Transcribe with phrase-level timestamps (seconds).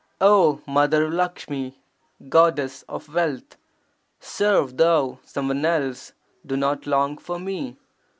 [0.19, 1.77] O Mother Lakshmi
[2.27, 3.55] (Goddess of wealth),
[4.19, 7.77] serve (thou) someone else; do not long for me.